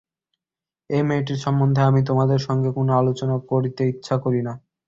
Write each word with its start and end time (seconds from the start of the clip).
এই 0.89 1.03
মেয়েটির 1.03 1.39
সম্বন্ধে 1.39 1.81
আমি 1.83 2.01
তোমাদের 2.09 2.39
সঙ্গে 2.47 2.69
কোনো 2.77 2.91
আলোচনা 3.01 3.35
করিতে 3.51 3.81
ইচ্ছা 3.91 4.15
করি 4.23 4.41
না। 4.47 4.53